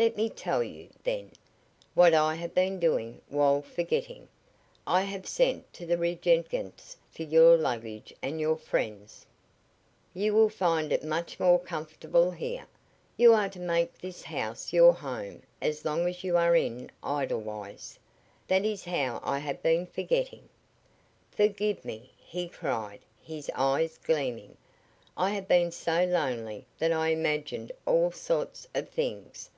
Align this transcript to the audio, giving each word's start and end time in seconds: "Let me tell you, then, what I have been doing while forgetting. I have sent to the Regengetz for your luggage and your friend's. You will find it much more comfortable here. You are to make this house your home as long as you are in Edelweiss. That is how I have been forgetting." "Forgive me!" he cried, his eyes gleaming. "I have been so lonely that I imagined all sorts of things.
"Let 0.00 0.16
me 0.16 0.30
tell 0.30 0.62
you, 0.62 0.90
then, 1.02 1.32
what 1.94 2.14
I 2.14 2.36
have 2.36 2.54
been 2.54 2.78
doing 2.78 3.20
while 3.28 3.60
forgetting. 3.62 4.28
I 4.86 5.02
have 5.02 5.26
sent 5.26 5.72
to 5.72 5.86
the 5.86 5.98
Regengetz 5.98 6.94
for 7.10 7.24
your 7.24 7.56
luggage 7.56 8.14
and 8.22 8.38
your 8.40 8.54
friend's. 8.56 9.26
You 10.14 10.34
will 10.34 10.50
find 10.50 10.92
it 10.92 11.02
much 11.02 11.40
more 11.40 11.58
comfortable 11.58 12.30
here. 12.30 12.68
You 13.16 13.34
are 13.34 13.48
to 13.48 13.58
make 13.58 13.98
this 13.98 14.22
house 14.22 14.72
your 14.72 14.92
home 14.92 15.42
as 15.60 15.84
long 15.84 16.06
as 16.06 16.22
you 16.22 16.36
are 16.36 16.54
in 16.54 16.92
Edelweiss. 17.04 17.98
That 18.46 18.64
is 18.64 18.84
how 18.84 19.18
I 19.24 19.40
have 19.40 19.64
been 19.64 19.84
forgetting." 19.84 20.48
"Forgive 21.32 21.84
me!" 21.84 22.12
he 22.20 22.46
cried, 22.48 23.00
his 23.20 23.50
eyes 23.56 23.98
gleaming. 23.98 24.56
"I 25.16 25.30
have 25.30 25.48
been 25.48 25.72
so 25.72 26.04
lonely 26.04 26.66
that 26.78 26.92
I 26.92 27.08
imagined 27.08 27.72
all 27.84 28.12
sorts 28.12 28.68
of 28.76 28.88
things. 28.90 29.50